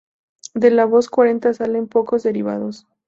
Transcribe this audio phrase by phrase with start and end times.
[0.55, 2.87] De la voz cuarenta salen pocos derivados.